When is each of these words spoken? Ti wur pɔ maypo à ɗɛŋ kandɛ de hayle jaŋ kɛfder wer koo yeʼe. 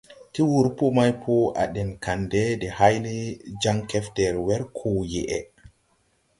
Ti 0.33 0.41
wur 0.49 0.67
pɔ 0.77 0.85
maypo 0.95 1.33
à 1.61 1.63
ɗɛŋ 1.73 1.89
kandɛ 2.03 2.43
de 2.61 2.67
hayle 2.77 3.15
jaŋ 3.61 3.77
kɛfder 3.89 4.33
wer 4.45 4.61
koo 4.77 4.97
yeʼe. 5.11 5.39